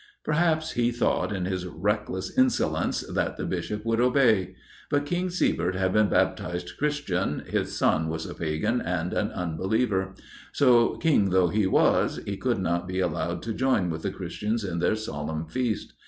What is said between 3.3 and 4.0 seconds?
the Bishop